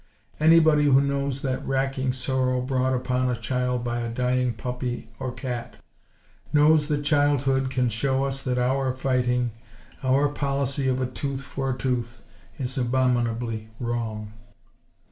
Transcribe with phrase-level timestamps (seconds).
[0.39, 5.31] Anybody who knows that wracking sorrow brought upon a child by a dying puppy or
[5.31, 5.75] cat,
[6.51, 9.51] knows that childhood can show us that our fighting,
[10.01, 12.23] our policy of "a tooth for a tooth,"
[12.57, 14.33] is abominably wrong.